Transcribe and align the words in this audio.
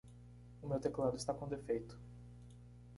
O 0.63 0.67
meu 0.67 0.79
teclado 0.79 1.15
está 1.15 1.31
com 1.31 1.47
defeito. 1.47 1.95